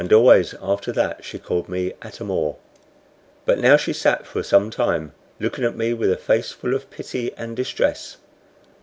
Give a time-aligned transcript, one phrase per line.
[0.01, 2.55] And always after that she called me "Atamor."
[3.45, 6.89] But now she sat for some time, looking at me with a face full of
[6.89, 8.17] pity and distress.